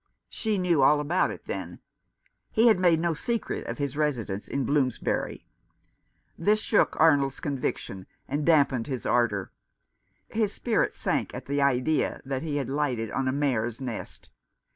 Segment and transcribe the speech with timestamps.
[0.29, 1.79] She knew all about it, then!
[2.49, 5.45] He had made no secret of his residence in Bloomsbury.
[6.35, 9.51] This shook Arnold's conviction, and damped his ardour.
[10.27, 14.31] His spirits sank at the idea that he had lighted on a mare's nest.